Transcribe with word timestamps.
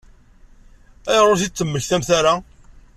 Ayɣer 1.09 1.29
ur 1.33 1.39
t-id-temmektamt 1.39 2.09
ara? 2.17 2.33